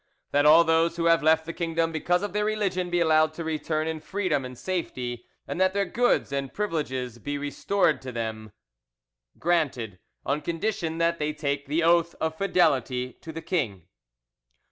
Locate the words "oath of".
11.83-12.35